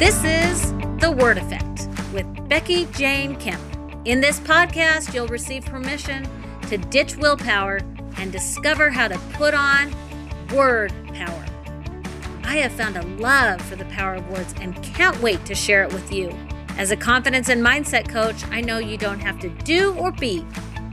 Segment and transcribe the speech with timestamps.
[0.00, 3.60] This is The Word Effect with Becky Jane Kemp.
[4.06, 6.26] In this podcast, you'll receive permission
[6.70, 7.80] to ditch willpower
[8.16, 9.94] and discover how to put on
[10.54, 11.44] word power.
[12.44, 15.82] I have found a love for the power of words and can't wait to share
[15.82, 16.34] it with you.
[16.78, 20.46] As a confidence and mindset coach, I know you don't have to do or be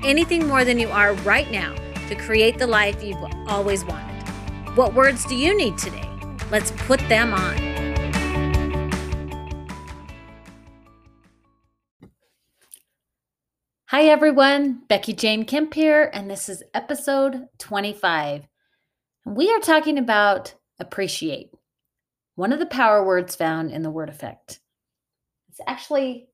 [0.04, 1.74] anything more than you are right now
[2.10, 4.28] to create the life you've always wanted.
[4.76, 6.10] What words do you need today?
[6.52, 7.77] Let's put them on.
[13.90, 14.82] Hi, everyone.
[14.90, 18.46] Becky Jane Kemp here, and this is episode 25.
[19.26, 21.52] We are talking about appreciate,
[22.36, 24.60] one of the power words found in the word effect.
[25.48, 26.28] It's actually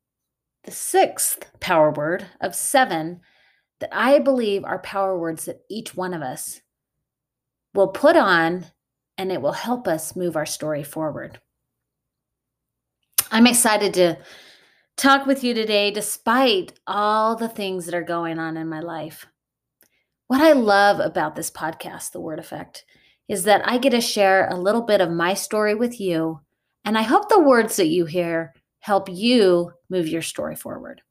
[0.63, 3.21] the sixth power word of seven
[3.81, 6.59] that I believe are power words that each one of us
[7.75, 8.65] will put on
[9.15, 11.39] and it will help us move our story forward.
[13.29, 14.17] I'm excited to
[14.97, 19.25] talk with you today despite all the things that are going on in my life.
[20.27, 22.85] What I love about this podcast, The Word Effect,
[23.27, 26.41] is that I get to share a little bit of my story with you.
[26.85, 31.01] And I hope the words that you hear help you move your story forward.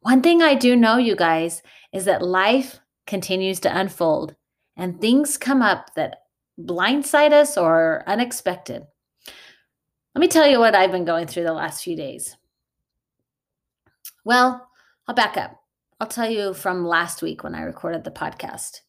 [0.00, 4.34] One thing I do know, you guys, is that life continues to unfold
[4.76, 6.22] and things come up that
[6.58, 8.82] blindside us or unexpected.
[10.14, 12.36] Let me tell you what I've been going through the last few days.
[14.24, 14.68] Well,
[15.06, 15.60] I'll back up.
[15.98, 18.80] I'll tell you from last week when I recorded the podcast.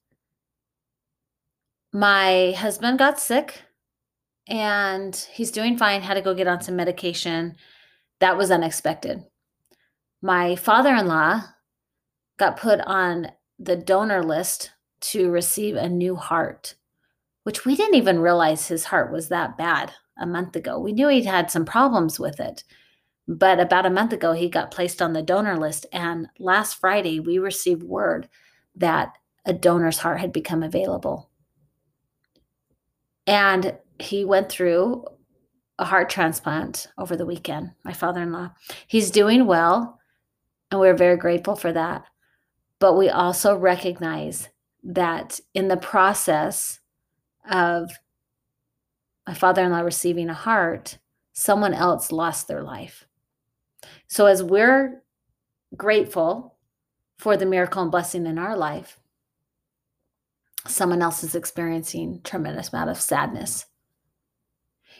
[1.93, 3.61] My husband got sick
[4.47, 7.55] and he's doing fine, had to go get on some medication.
[8.19, 9.23] That was unexpected.
[10.21, 11.41] My father in law
[12.37, 14.71] got put on the donor list
[15.01, 16.75] to receive a new heart,
[17.43, 20.79] which we didn't even realize his heart was that bad a month ago.
[20.79, 22.63] We knew he'd had some problems with it.
[23.27, 25.85] But about a month ago, he got placed on the donor list.
[25.93, 28.27] And last Friday, we received word
[28.75, 31.29] that a donor's heart had become available.
[33.27, 35.05] And he went through
[35.79, 38.51] a heart transplant over the weekend, my father in law.
[38.87, 39.99] He's doing well,
[40.69, 42.05] and we're very grateful for that.
[42.79, 44.49] But we also recognize
[44.83, 46.79] that in the process
[47.49, 47.91] of
[49.27, 50.97] my father in law receiving a heart,
[51.33, 53.05] someone else lost their life.
[54.07, 55.01] So, as we're
[55.75, 56.57] grateful
[57.17, 58.99] for the miracle and blessing in our life,
[60.67, 63.65] someone else is experiencing tremendous amount of sadness.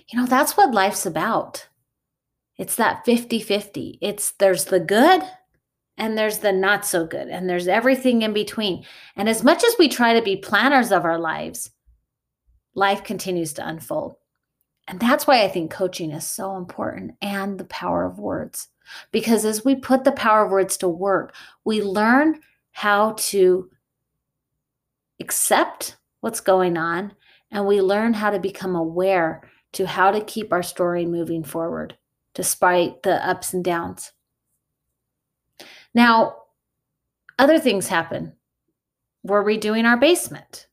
[0.08, 1.68] You know, that's what life's about.
[2.58, 3.98] It's that 50-50.
[4.02, 5.22] It's there's the good
[5.98, 8.86] and there's the not so good and there's everything in between.
[9.16, 11.72] And as much as we try to be planners of our lives,
[12.74, 14.16] life continues to unfold.
[14.92, 18.68] And that's why I think coaching is so important and the power of words.
[19.14, 22.42] Because as we put the power of words to work, we learn
[22.74, 23.72] how to
[25.22, 27.14] accept what's going on
[27.52, 31.98] and we learn how to become aware to how to keep our story moving forward
[32.34, 34.12] despite the ups and downs.
[35.94, 36.36] Now,
[37.40, 38.34] other things happen.
[39.24, 40.68] We're redoing our basement.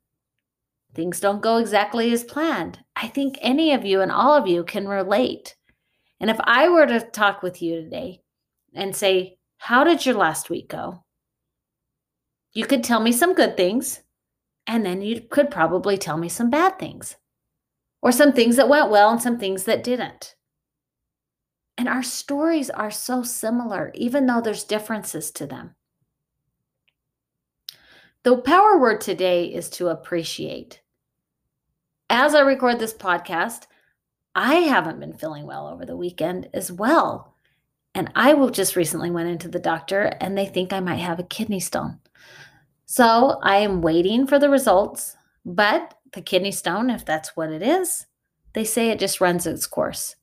[0.92, 2.80] Things don't go exactly as planned.
[3.00, 5.54] I think any of you and all of you can relate.
[6.18, 8.22] And if I were to talk with you today
[8.74, 11.04] and say, How did your last week go?
[12.54, 14.02] You could tell me some good things,
[14.66, 17.14] and then you could probably tell me some bad things,
[18.02, 20.34] or some things that went well and some things that didn't.
[21.76, 25.76] And our stories are so similar, even though there's differences to them.
[28.24, 30.82] The power word today is to appreciate.
[32.10, 33.66] As I record this podcast,
[34.34, 37.34] I haven't been feeling well over the weekend as well.
[37.94, 41.18] And I will just recently went into the doctor and they think I might have
[41.18, 41.98] a kidney stone.
[42.86, 47.62] So I am waiting for the results, but the kidney stone, if that's what it
[47.62, 48.06] is,
[48.54, 50.16] they say it just runs its course.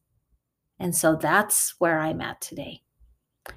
[0.79, 2.81] And so that's where I'm at today.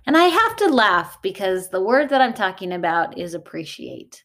[0.07, 4.25] And I have to laugh because the word that I'm talking about is appreciate.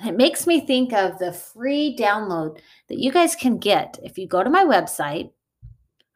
[0.00, 2.58] And it makes me think of the free download
[2.88, 5.30] that you guys can get if you go to my website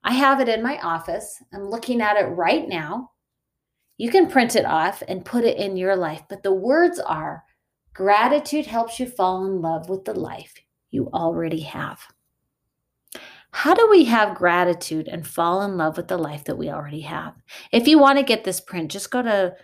[0.04, 1.42] I have it in my office.
[1.52, 3.12] I'm looking at it right now.
[3.96, 7.42] You can print it off and put it in your life, but the words are
[7.94, 10.54] gratitude helps you fall in love with the life
[10.90, 12.00] you already have.
[13.52, 17.02] How do we have gratitude and fall in love with the life that we already
[17.02, 17.34] have?
[17.72, 19.54] If you want to get this print, just go to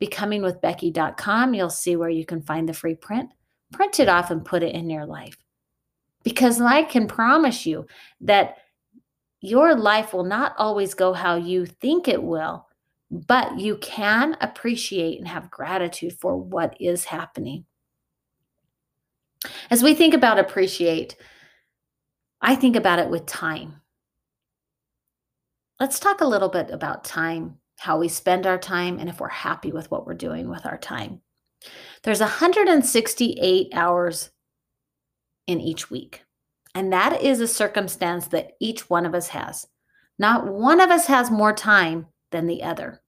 [0.00, 1.54] becomingwithbecky.com.
[1.54, 3.30] You'll see where you can find the free print.
[3.72, 5.36] Print it off and put it in your life.
[6.22, 7.86] Because I can promise you
[8.20, 8.58] that
[9.40, 12.66] your life will not always go how you think it will,
[13.10, 17.64] but you can appreciate and have gratitude for what is happening.
[19.70, 21.16] As we think about appreciate,
[22.42, 23.80] I think about it with time.
[25.78, 29.28] Let's talk a little bit about time, how we spend our time, and if we're
[29.28, 31.22] happy with what we're doing with our time.
[32.02, 34.30] There's 168 hours
[35.46, 36.24] in each week.
[36.74, 39.66] And that is a circumstance that each one of us has.
[40.18, 43.02] Not one of us has more time than the other.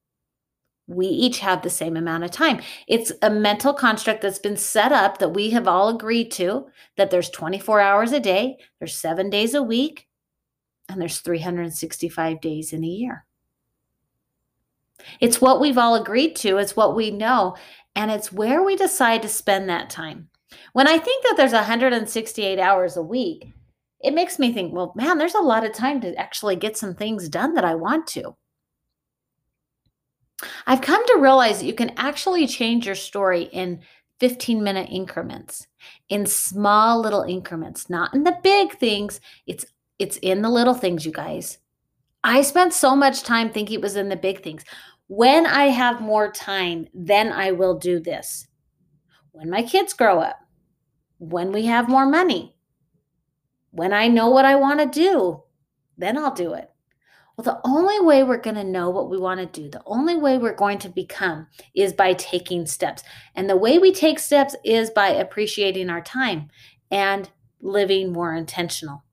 [0.88, 2.60] We each have the same amount of time.
[2.88, 6.66] It's a mental construct that's been set up that we have all agreed to
[6.96, 10.08] that there's 24 hours a day, there's 7 days a week,
[10.88, 13.24] and there's 365 days in a year.
[15.20, 17.56] It's what we've all agreed to, it's what we know,
[17.94, 20.28] and it's where we decide to spend that time.
[20.72, 23.52] When I think that there's 168 hours a week,
[24.00, 26.94] it makes me think, well, man, there's a lot of time to actually get some
[26.94, 28.36] things done that I want to.
[30.66, 33.80] I've come to realize that you can actually change your story in
[34.18, 35.66] 15 minute increments,
[36.08, 39.20] in small little increments, not in the big things.
[39.46, 39.64] It's
[39.98, 41.58] it's in the little things, you guys.
[42.24, 44.64] I spent so much time thinking it was in the big things.
[45.14, 48.46] When I have more time, then I will do this.
[49.32, 50.38] When my kids grow up,
[51.18, 52.56] when we have more money,
[53.72, 55.42] when I know what I want to do,
[55.98, 56.70] then I'll do it.
[57.36, 60.16] Well, the only way we're going to know what we want to do, the only
[60.16, 63.02] way we're going to become is by taking steps.
[63.34, 66.48] And the way we take steps is by appreciating our time
[66.90, 67.28] and
[67.60, 69.04] living more intentional.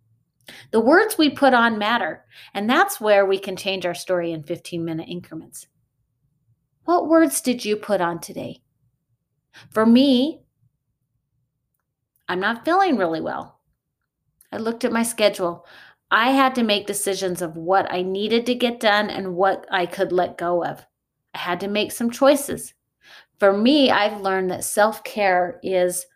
[0.72, 2.24] The words we put on matter,
[2.54, 5.68] and that's where we can change our story in 15 minute increments.
[6.90, 8.64] What words did you put on today?
[9.70, 10.42] For me,
[12.28, 13.60] I'm not feeling really well.
[14.52, 15.68] I looked at my schedule.
[16.10, 19.86] I had to make decisions of what I needed to get done and what I
[19.86, 20.84] could let go of.
[21.36, 22.74] I had to make some choices.
[23.38, 26.08] For me, I've learned that self care is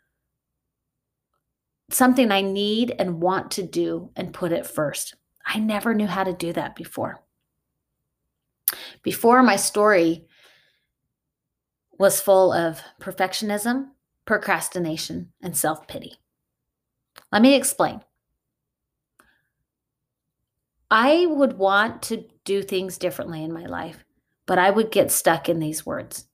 [1.92, 5.14] something I need and want to do and put it first.
[5.46, 7.22] I never knew how to do that before.
[9.04, 10.26] Before, my story
[12.04, 13.88] was full of perfectionism,
[14.26, 16.18] procrastination, and self pity.
[17.32, 18.02] Let me explain.
[20.92, 24.04] I would want to do things differently in my life,
[24.46, 26.28] but I would get stuck in these words.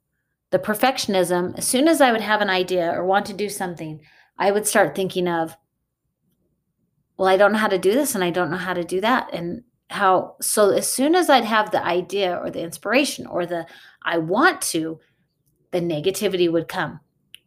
[0.49, 4.01] The perfectionism, as soon as I would have an idea or want to do something,
[4.39, 5.55] I would start thinking of,
[7.15, 9.01] well, I don't know how to do this and I don't know how to do
[9.01, 9.31] that.
[9.31, 13.67] And how, so as soon as I'd have the idea or the inspiration or the
[14.03, 14.99] I want to,
[15.71, 16.99] the negativity would come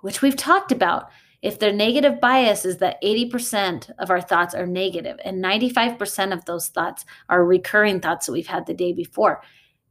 [0.03, 1.09] which we've talked about.
[1.41, 6.45] If the negative bias is that 80% of our thoughts are negative and 95% of
[6.45, 9.43] those thoughts are recurring thoughts that we've had the day before,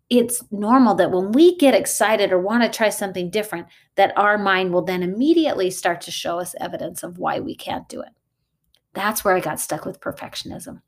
[0.10, 4.38] it's normal that when we get excited or want to try something different, that our
[4.38, 8.12] mind will then immediately start to show us evidence of why we can't do it.
[8.94, 10.82] That's where I got stuck with perfectionism.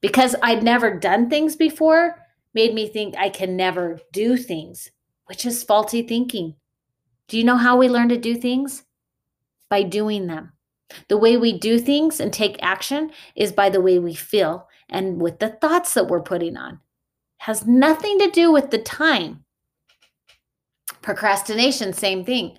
[0.00, 2.20] Because I'd never done things before,
[2.54, 4.90] made me think I can never do things,
[5.26, 6.54] which is faulty thinking.
[7.28, 8.84] Do you know how we learn to do things?
[9.70, 10.52] By doing them.
[11.08, 15.20] The way we do things and take action is by the way we feel and
[15.20, 16.74] with the thoughts that we're putting on.
[16.74, 16.78] It
[17.38, 19.44] has nothing to do with the time.
[21.02, 22.58] Procrastination, same thing.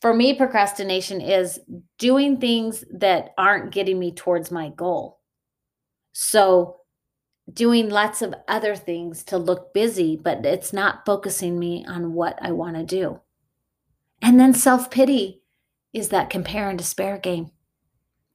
[0.00, 1.58] For me, procrastination is
[1.98, 5.18] doing things that aren't getting me towards my goal.
[6.12, 6.77] So,
[7.52, 12.38] doing lots of other things to look busy, but it's not focusing me on what
[12.42, 13.20] I want to do.
[14.20, 15.42] And then self pity
[15.92, 17.50] is that compare and despair game.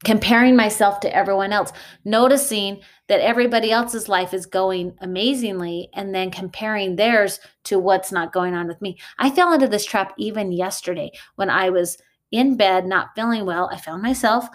[0.03, 1.71] Comparing myself to everyone else,
[2.03, 8.33] noticing that everybody else's life is going amazingly, and then comparing theirs to what's not
[8.33, 8.97] going on with me.
[9.17, 11.97] I fell into this trap even yesterday when I was
[12.31, 13.69] in bed, not feeling well.
[13.71, 14.47] I found myself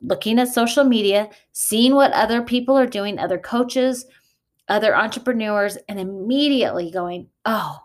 [0.00, 4.06] looking at social media, seeing what other people are doing, other coaches,
[4.68, 7.78] other entrepreneurs, and immediately going, oh,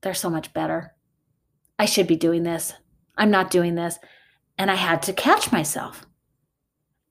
[0.00, 0.94] they're so much better.
[1.78, 2.72] I should be doing this.
[3.16, 3.98] I'm not doing this.
[4.56, 6.06] And I had to catch myself.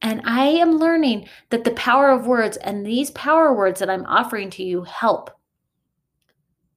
[0.01, 4.05] And I am learning that the power of words and these power words that I'm
[4.05, 5.31] offering to you help.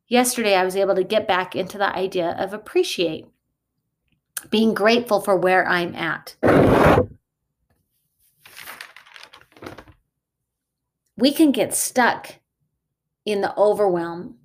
[0.09, 3.26] Yesterday, I was able to get back into the idea of appreciate,
[4.50, 6.37] being grateful for where I'm at.
[11.16, 12.37] We can get stuck
[13.26, 14.37] in the overwhelm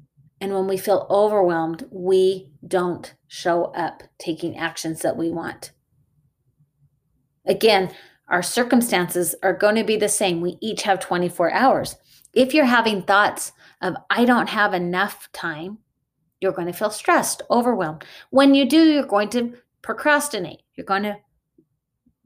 [0.41, 5.71] and when we feel overwhelmed, we don't show up taking actions that we want.
[7.45, 7.91] Again,
[8.27, 10.41] our circumstances are going to be the same.
[10.41, 11.95] We each have 24 hours.
[12.33, 15.77] If you're having thoughts of, I don't have enough time,
[16.41, 18.03] you're going to feel stressed, overwhelmed.
[18.29, 19.53] When you do, you're going to
[19.85, 20.63] procrastinate.
[20.73, 21.17] You're going to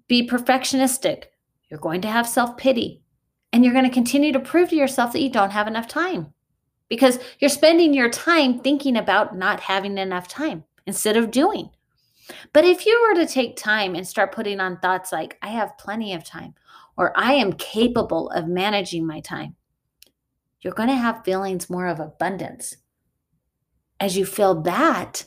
[0.08, 1.26] be perfectionistic.
[1.70, 3.04] You're going to have self pity.
[3.52, 6.34] And you're going to continue to prove to yourself that you don't have enough time
[6.88, 11.70] because you're spending your time thinking about not having enough time instead of doing.
[12.54, 15.78] But if you were to take time and start putting on thoughts like, I have
[15.80, 16.54] plenty of time,
[16.96, 19.56] or I am capable of managing my time,
[20.62, 22.78] you're going to have feelings more of abundance.
[24.00, 25.26] As you feel that,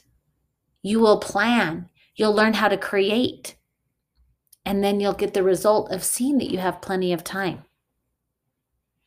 [0.82, 3.56] you will plan, you'll learn how to create,
[4.64, 7.64] and then you'll get the result of seeing that you have plenty of time.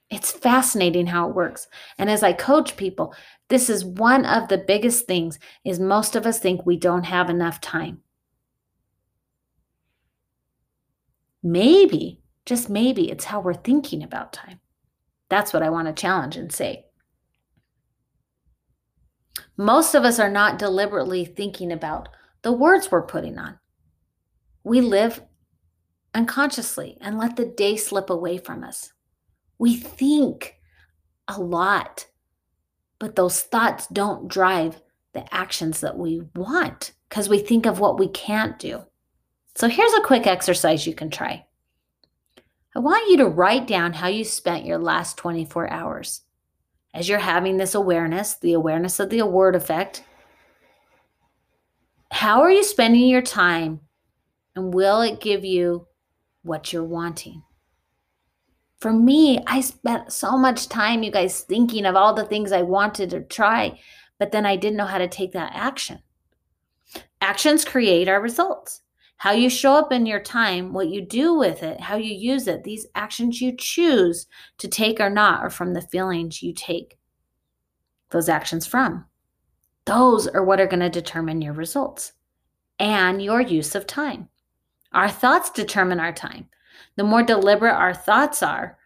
[0.09, 1.67] It's fascinating how it works.
[1.97, 3.15] And as I coach people,
[3.49, 7.29] this is one of the biggest things is most of us think we don't have
[7.29, 8.01] enough time.
[11.41, 14.59] Maybe, just maybe it's how we're thinking about time.
[15.29, 16.85] That's what I want to challenge and say.
[19.57, 22.09] Most of us are not deliberately thinking about
[22.45, 23.57] the words we're putting on.
[24.63, 25.19] We live
[26.13, 28.93] unconsciously and let the day slip away from us.
[29.57, 30.53] We think
[31.27, 32.05] a lot,
[32.99, 34.79] but those thoughts don't drive
[35.13, 38.83] the actions that we want because we think of what we can't do.
[39.55, 41.47] So here's a quick exercise you can try.
[42.75, 46.21] I want you to write down how you spent your last 24 hours.
[46.93, 50.03] As you're having this awareness, the awareness of the award effect,
[52.15, 53.81] how are you spending your time
[54.55, 55.85] and will it give you
[56.43, 57.43] what you're wanting?
[58.79, 62.61] For me, I spent so much time, you guys, thinking of all the things I
[62.61, 63.77] wanted to try,
[64.17, 65.99] but then I didn't know how to take that action.
[67.19, 68.81] Actions create our results.
[69.17, 72.47] How you show up in your time, what you do with it, how you use
[72.47, 74.25] it, these actions you choose
[74.59, 76.97] to take or not are from the feelings you take
[78.11, 79.05] those actions from.
[79.85, 82.13] Those are what are going to determine your results
[82.79, 84.29] and your use of time.
[84.91, 86.49] Our thoughts determine our time.
[86.95, 88.77] The more deliberate our thoughts are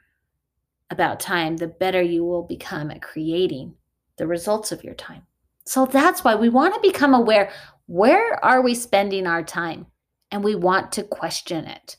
[0.90, 3.76] about time, the better you will become at creating
[4.18, 5.24] the results of your time.
[5.66, 7.52] So that's why we want to become aware
[7.86, 9.88] where are we spending our time?
[10.32, 11.96] And we want to question it.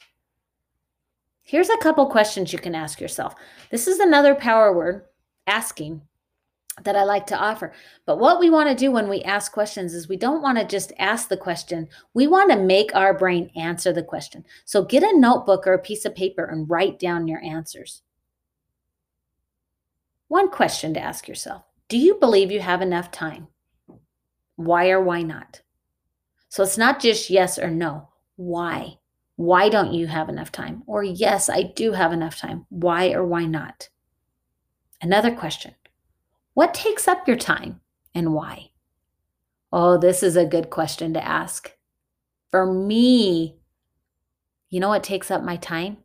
[1.42, 3.34] Here's a couple questions you can ask yourself.
[3.70, 5.06] This is another power word,
[5.48, 6.02] asking,
[6.82, 7.72] that I like to offer.
[8.06, 10.64] But what we want to do when we ask questions is we don't want to
[10.64, 11.88] just ask the question.
[12.14, 14.44] We want to make our brain answer the question.
[14.64, 18.02] So get a notebook or a piece of paper and write down your answers.
[20.28, 23.48] One question to ask yourself Do you believe you have enough time?
[24.56, 25.62] Why or why not?
[26.48, 28.08] So it's not just yes or no.
[28.36, 28.98] Why?
[29.36, 30.82] Why don't you have enough time?
[30.86, 32.66] Or yes, I do have enough time.
[32.68, 33.88] Why or why not?
[35.00, 35.74] Another question
[36.54, 37.80] what takes up your time
[38.14, 38.70] and why?
[39.72, 41.76] Oh, this is a good question to ask.
[42.50, 43.56] For me,
[44.68, 45.98] you know what takes up my time?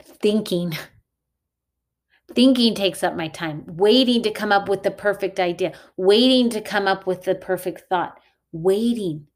[0.00, 0.76] Thinking.
[2.34, 6.62] Thinking takes up my time, waiting to come up with the perfect idea, waiting to
[6.62, 8.18] come up with the perfect thought,
[8.52, 9.26] waiting.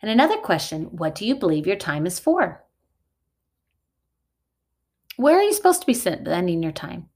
[0.00, 2.64] And another question what do you believe your time is for?
[5.16, 7.10] Where are you supposed to be spending your time?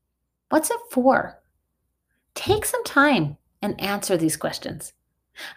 [0.48, 1.40] What's it for?
[2.34, 4.92] Take some time and answer these questions.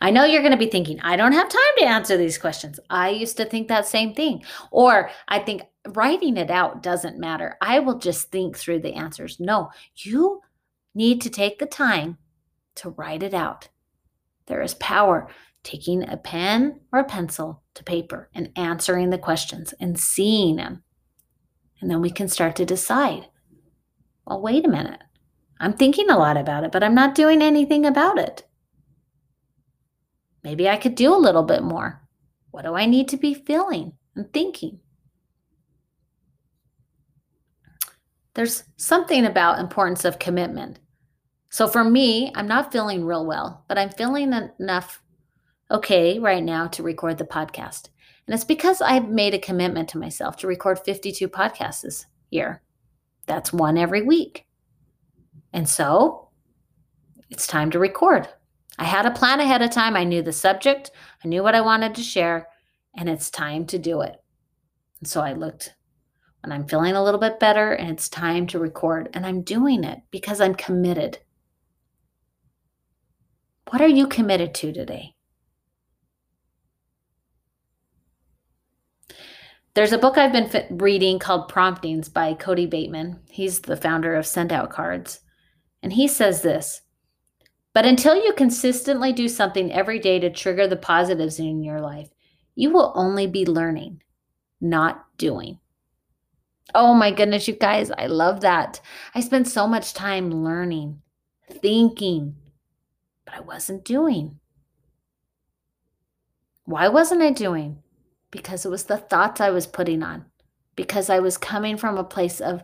[0.02, 2.80] I know you're going to be thinking, I don't have time to answer these questions.
[2.90, 4.44] I used to think that same thing.
[4.72, 7.58] Or I think writing it out doesn't matter.
[7.62, 9.40] I will just think through the answers.
[9.40, 10.42] No, you
[10.96, 12.18] need to take the time
[12.76, 13.70] to write it out.
[14.48, 15.30] There is power
[15.64, 20.84] taking a pen or a pencil to paper and answering the questions and seeing them.
[21.82, 23.28] And then we can start to decide
[24.28, 25.02] well, wait a minute.
[25.60, 28.46] I'm thinking a lot about it, but I'm not doing anything about it.
[30.44, 32.02] Maybe I could do a little bit more.
[32.52, 34.80] What do I need to be feeling and thinking?
[38.34, 40.80] There's something about importance of commitment.
[41.50, 45.02] So for me, I'm not feeling real well, but I'm feeling enough
[45.72, 47.90] okay right now to record the podcast.
[48.28, 52.62] And it's because I've made a commitment to myself to record 52 podcasts this year.
[53.28, 54.46] That's one every week.
[55.54, 56.30] And so
[57.30, 58.28] it's time to record.
[58.80, 59.96] I had a plan ahead of time.
[59.96, 60.92] I knew the subject,
[61.24, 62.48] I knew what I wanted to share,
[62.96, 64.16] and it's time to do it.
[65.00, 65.76] And so I looked
[66.42, 69.84] when I'm feeling a little bit better and it's time to record, and I'm doing
[69.84, 71.20] it because I'm committed.
[73.70, 75.17] What are you committed to today?
[79.78, 83.20] There's a book I've been fi- reading called Promptings by Kody Bateman.
[83.30, 85.20] He's the founder of Send Out Cards.
[85.84, 86.82] And he says this
[87.76, 92.10] But until you consistently do something every day to trigger the positives in your life,
[92.56, 94.02] you will only be learning,
[94.60, 95.60] not doing.
[96.74, 98.82] Oh my goodness, you guys, I love that.
[99.14, 101.04] I spent so much time learning,
[101.52, 102.36] thinking,
[103.26, 104.40] but I wasn't doing.
[106.66, 107.84] Why wasn't I doing?
[108.38, 110.26] Because it was the thoughts I was putting on,
[110.76, 112.64] because I was coming from a place of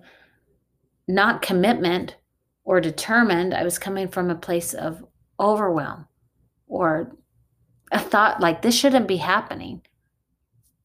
[1.07, 2.15] not commitment
[2.63, 3.55] or determined.
[3.55, 5.03] I was coming from a place of
[5.39, 6.07] overwhelm
[6.67, 7.17] or
[7.91, 9.81] a thought like this shouldn't be happening.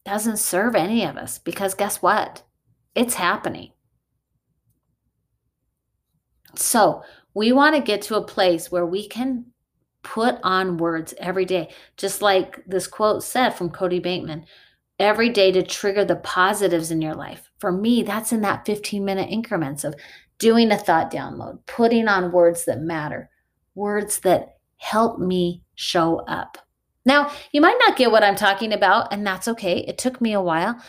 [0.06, 2.42] Doesn't serve any of us because guess what?
[2.94, 3.72] It's happening.
[6.56, 7.02] So
[7.34, 9.52] we want to get to a place where we can
[10.02, 11.68] put on words every day,
[11.98, 14.46] just like this quote said from Kody Bateman
[14.98, 17.50] every day to trigger the positives in your life.
[17.58, 19.94] For me, that's in that 15 minute increments of
[20.38, 23.30] doing a thought download, putting on words that matter,
[23.74, 26.58] words that help me show up.
[27.04, 29.78] Now, you might not get what I'm talking about, and that's okay.
[29.78, 30.80] It took me a while.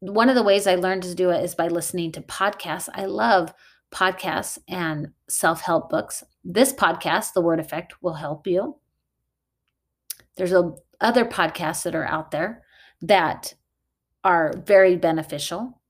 [0.00, 2.88] One of the ways I learned to do it is by listening to podcasts.
[2.92, 3.52] I love
[3.92, 6.24] podcasts and self help books.
[6.44, 8.76] This podcast, The Word Effect, will help you.
[10.36, 12.62] There's a, other podcasts that are out there
[13.02, 13.54] that
[14.24, 15.80] are very beneficial.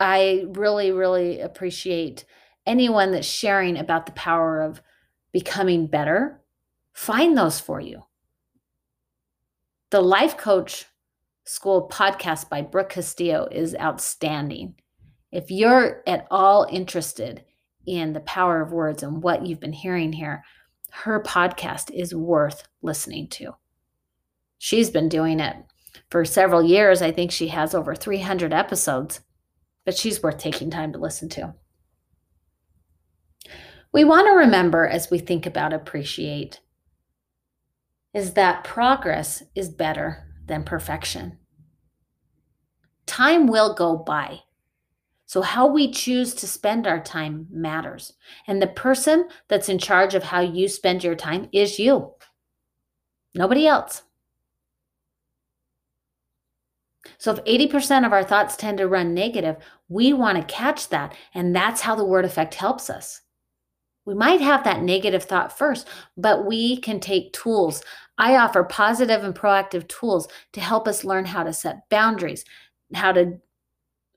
[0.00, 2.24] I really, really appreciate
[2.66, 4.82] anyone that's sharing about the power of
[5.32, 6.40] becoming better.
[6.92, 8.04] Find those for you.
[9.90, 10.86] The Life Coach
[11.44, 14.74] School podcast by Brooke Castillo is outstanding.
[15.32, 17.44] If you're at all interested
[17.86, 20.44] in the power of words and what you've been hearing here,
[20.90, 23.54] her podcast is worth listening to.
[24.58, 25.56] She's been doing it
[26.10, 27.02] for several years.
[27.02, 29.20] I think she has over 300 episodes,
[29.84, 31.54] but she's worth taking time to listen to.
[33.92, 36.60] We want to remember as we think about appreciate
[38.12, 41.38] is that progress is better than perfection.
[43.06, 44.40] Time will go by.
[45.28, 48.14] So, how we choose to spend our time matters.
[48.46, 52.14] And the person that's in charge of how you spend your time is you,
[53.34, 54.04] nobody else.
[57.18, 59.56] So, if 80% of our thoughts tend to run negative,
[59.90, 61.14] we want to catch that.
[61.34, 63.20] And that's how the word effect helps us.
[64.06, 67.82] We might have that negative thought first, but we can take tools.
[68.16, 72.46] I offer positive and proactive tools to help us learn how to set boundaries,
[72.94, 73.38] how to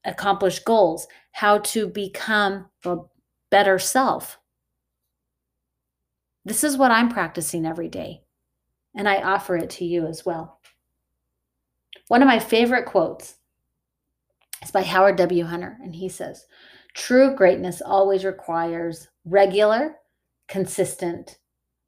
[0.06, 2.98] accomplish goals, how to become a
[3.50, 4.40] better self.
[6.44, 8.24] This is what I'm practicing every day,
[8.96, 10.60] and I offer it to you as well.
[12.08, 13.36] One of my favorite quotes
[14.64, 15.44] is by Howard W.
[15.46, 16.46] Hunter, and he says,
[16.94, 19.96] True greatness always requires regular,
[20.48, 21.38] consistent,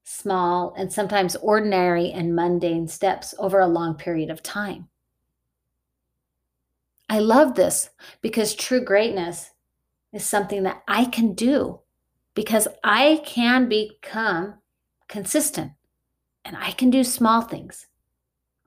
[0.04, 4.88] small, and sometimes ordinary and mundane steps over a long period of time.
[7.10, 7.90] I love this
[8.22, 9.52] because true greatness
[10.12, 11.82] is something that I can do
[12.34, 14.56] because I can become
[15.08, 15.74] consistent
[16.46, 17.88] and I can do small things.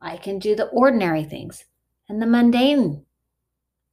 [0.00, 1.64] I can do the ordinary things
[2.08, 3.04] and the mundane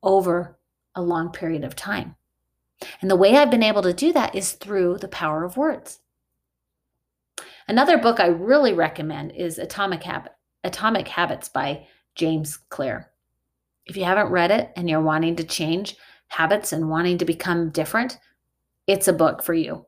[0.02, 0.60] over
[0.96, 2.16] a long period of time.
[3.02, 6.00] And the way I've been able to do that is through the power of words.
[7.68, 13.13] Another book I really recommend is Atomic Habit, Atomic Habits by James Clear.
[13.86, 15.96] If you haven't read it and you're wanting to change
[16.28, 18.18] habits and wanting to become different,
[18.88, 19.86] it's a book for you.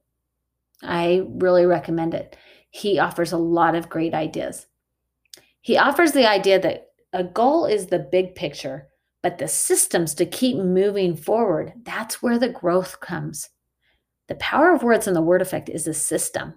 [0.84, 2.36] I really recommend it.
[2.69, 4.67] He offers a lot of great ideas.
[5.62, 8.89] He offers the idea that a goal is the big picture
[9.25, 13.49] but the systems to keep moving forward, that's where the growth comes.
[14.27, 16.53] The power of words and the word effect is a system.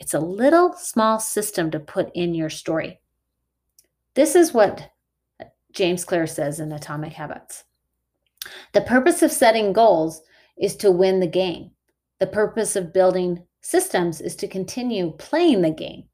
[0.00, 2.98] It's a little small system to put in your story.
[4.14, 4.90] This is what
[5.72, 7.64] James Clear says in Atomic Habits.
[8.72, 10.22] The purpose of setting goals
[10.56, 11.70] is to win the game.
[12.18, 16.04] The purpose of building systems is to continue playing the game.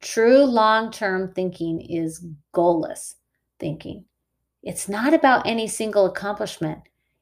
[0.00, 3.14] True long term thinking is goalless
[3.58, 4.04] thinking.
[4.62, 6.80] It's not about any single accomplishment.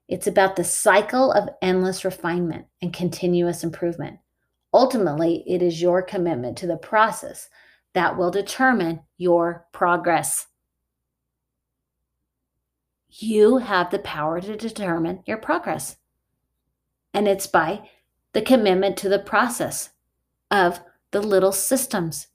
[0.09, 4.19] It's about the cycle of endless refinement and continuous improvement.
[4.75, 7.49] Ultimately, it is your commitment to the process
[7.95, 10.47] that will determine your progress.
[13.15, 15.97] You have the power to determine your progress.
[17.13, 17.91] And it's by
[18.33, 19.91] the commitment to the process
[20.51, 22.29] of the little systems.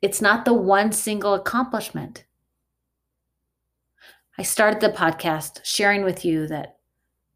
[0.00, 2.24] It's not the one single accomplishment.
[4.36, 6.78] I started the podcast sharing with you that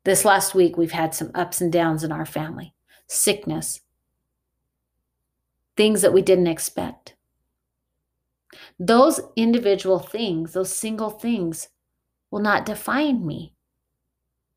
[0.02, 2.74] this last week we've had some ups and downs in our family
[3.06, 3.82] sickness,
[5.76, 7.14] things that we didn't expect.
[8.80, 11.68] Those individual things, those single things,
[12.30, 13.54] will not define me,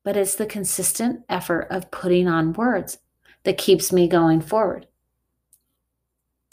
[0.04, 2.98] but it's the consistent effort of putting on words
[3.44, 4.86] that keeps me going forward.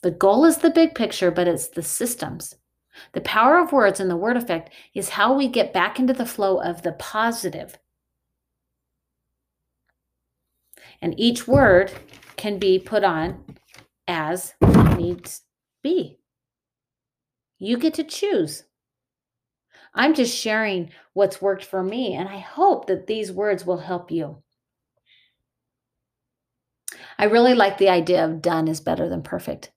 [0.03, 2.55] The goal is the big picture, but it's the systems.
[3.13, 6.25] The power of words and the word effect is how we get back into the
[6.25, 7.77] flow of the positive.
[11.01, 11.91] And each word
[12.37, 13.43] can be put on
[14.07, 14.53] as
[14.95, 15.41] needs
[15.83, 16.19] be.
[17.59, 18.63] You get to choose.
[19.97, 24.11] I'm just sharing what's worked for me, and I hope that these words will help
[24.11, 24.43] you.
[27.17, 29.71] I really like the idea of done is better than perfect.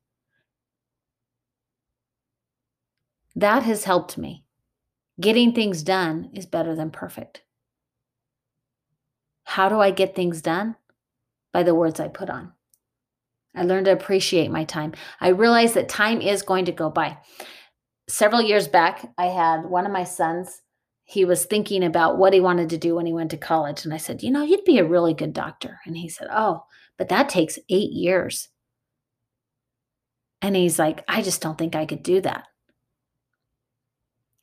[3.35, 4.45] That has helped me.
[5.19, 7.43] Getting things done is better than perfect.
[9.45, 10.77] How do I get things done?
[11.53, 12.53] By the words I put on.
[13.55, 14.93] I learned to appreciate my time.
[15.21, 17.19] I realized that time is going to go by.
[18.11, 20.62] Several years back, I had one of my sons.
[21.05, 23.85] He was thinking about what he wanted to do when he went to college.
[23.85, 25.79] And I said, You know, you'd be a really good doctor.
[25.87, 26.64] And he said, Oh,
[26.99, 28.49] but that takes eight years.
[30.42, 32.46] And he's like, I just don't think I could do that.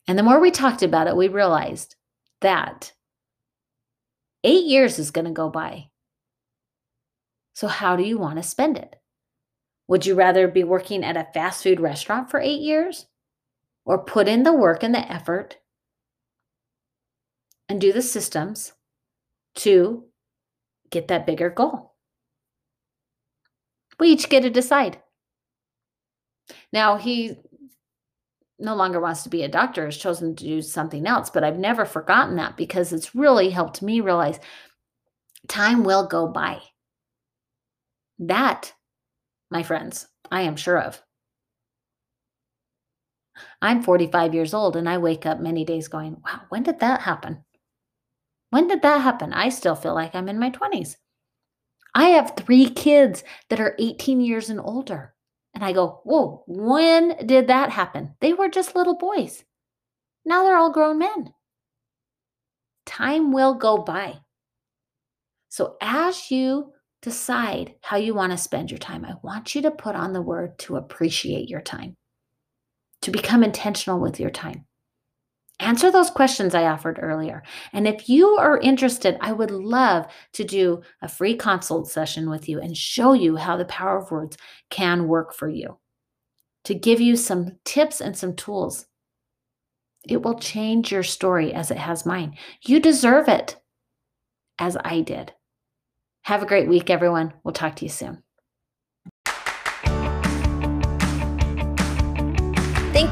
[0.08, 1.95] And the more we talked about it, we realized
[2.39, 2.93] that
[4.45, 5.89] eight years is going to go by.
[7.53, 8.95] So, how do you want to spend it?
[9.89, 13.08] Would you rather be working at a fast food restaurant for eight years
[13.88, 15.58] or put in the work and the effort
[17.69, 18.73] and do the systems
[19.56, 20.04] to
[20.91, 21.95] get that bigger goal?
[24.00, 25.02] We each get to decide.
[26.71, 27.38] Now, he
[28.60, 31.30] no longer wants to be a doctor, has chosen to do something else.
[31.30, 34.39] But I've never forgotten that because it's really helped me realize
[35.47, 36.62] time will go by.
[38.19, 38.73] That,
[39.50, 41.02] my friends, I am sure of.
[43.62, 47.02] I'm 45 years old and I wake up many days going, wow, when did that
[47.02, 47.43] happen?
[48.50, 49.34] When did that happen?
[49.34, 50.95] I still feel like I'm in my 20s.
[51.93, 55.13] I have three kids that are 18 years and older.
[55.54, 58.13] And I go, Whoa, when did that happen?
[58.21, 59.43] They were just little boys.
[60.23, 61.34] Now they're all grown men.
[62.86, 64.19] Time will go by.
[65.50, 69.71] So as you decide how you want to spend your time, I want you to
[69.71, 71.95] put on the word to appreciate your time,
[73.08, 74.65] to become intentional with your time.
[75.62, 77.41] Answer those questions I offered earlier.
[77.72, 82.50] And if you are interested, I would love to do a free consult session with
[82.50, 84.38] you and show you how the power of words
[84.70, 85.80] can work for you,
[86.65, 88.88] to give you some tips and some tools.
[90.06, 92.36] It will change your story as it has mine.
[92.65, 93.56] You deserve it,
[94.60, 95.32] as I did.
[96.24, 97.32] Have a great week, everyone.
[97.46, 98.22] We'll talk to you soon.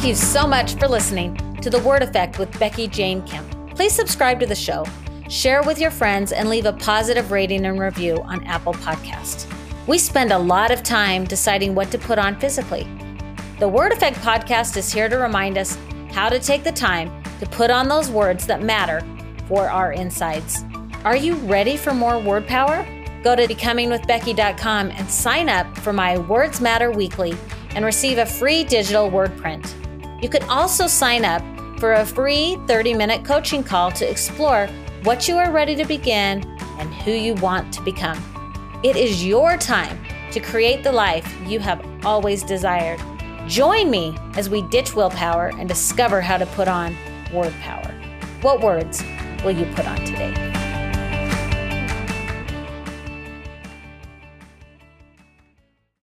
[0.05, 3.75] Thank you so much for listening to The Word Effect with Becky Jane Kemp.
[3.75, 4.85] Please subscribe to the show,
[5.31, 9.51] share with your friends, and leave a positive rating and review on Apple Podcasts.
[9.87, 12.87] We spend a lot of time deciding what to put on physically.
[13.57, 15.75] The Word Effect podcast is here to remind us
[16.11, 19.01] how to take the time to put on those words that matter
[19.47, 20.63] for our insides.
[21.03, 22.85] Are you ready for more word power?
[23.23, 27.35] Go to becomingwithbecky.com and sign up for my Words Matter Weekly
[27.71, 29.75] and receive a free digital word print.
[30.21, 31.41] You can also sign up
[31.80, 34.67] for a free 30 minute coaching call to explore
[35.04, 36.43] what you are ready to begin
[36.80, 38.21] and who you want to become.
[38.84, 39.99] It is your time
[40.32, 43.01] to create the life you have always desired.
[43.47, 46.95] Join me as we ditch willpower and discover how to put on
[47.34, 47.93] word power.
[48.41, 49.04] What words
[49.43, 50.54] will you put on today?